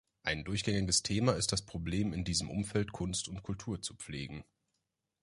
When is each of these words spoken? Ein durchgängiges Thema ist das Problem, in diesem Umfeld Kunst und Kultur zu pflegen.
Ein 0.23 0.43
durchgängiges 0.45 1.03
Thema 1.03 1.33
ist 1.33 1.51
das 1.51 1.63
Problem, 1.63 2.11
in 2.11 2.23
diesem 2.23 2.49
Umfeld 2.49 2.91
Kunst 2.91 3.27
und 3.27 3.43
Kultur 3.43 3.83
zu 3.83 3.93
pflegen. 3.93 4.43